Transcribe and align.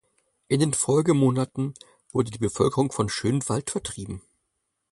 In 0.47 0.59
den 0.59 0.73
Folgemonaten 0.73 1.75
wurde 2.11 2.31
die 2.31 2.39
Bevölkerung 2.39 2.91
von 2.91 3.07
Schönwald 3.07 3.69
vertrieben. 3.69 4.23